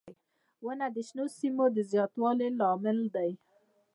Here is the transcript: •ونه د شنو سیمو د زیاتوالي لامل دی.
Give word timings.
•ونه 0.65 0.87
د 0.95 0.97
شنو 1.07 1.25
سیمو 1.37 1.65
د 1.75 1.77
زیاتوالي 1.91 2.47
لامل 2.59 2.99
دی. 3.15 3.31